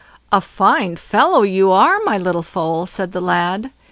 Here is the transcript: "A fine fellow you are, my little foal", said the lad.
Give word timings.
"A 0.31 0.41
fine 0.41 0.95
fellow 0.95 1.43
you 1.43 1.71
are, 1.71 1.99
my 2.03 2.17
little 2.17 2.41
foal", 2.41 2.87
said 2.87 3.11
the 3.11 3.21
lad. 3.21 3.71